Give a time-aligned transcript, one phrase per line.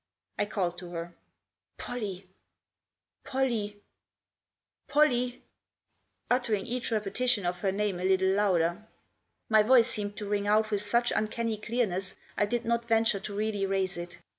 [0.39, 1.13] I called to her:"
[1.85, 2.27] Pollie!
[3.23, 3.83] Pollie!
[4.87, 5.43] Pollie!"
[6.31, 8.87] uttering each repetition of her name a little louder.
[9.47, 13.35] My voice seemed to ring out with such uncanny clearness I did not venture to
[13.35, 14.17] really raise it.